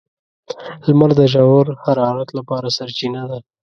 •لمر 0.87 1.09
د 1.19 1.21
ژور 1.33 1.65
حرارت 1.83 2.29
لپاره 2.37 2.67
سرچینه 2.77 3.21
ده. 3.29 3.37